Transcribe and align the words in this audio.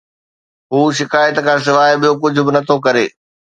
هو 0.71 0.79
شڪايت 0.99 1.35
کان 1.45 1.57
سواءِ 1.65 1.99
ٻيو 2.01 2.13
ڪجهه 2.21 2.43
به 2.45 2.51
نٿو 2.55 2.75
ڪري 2.85 3.05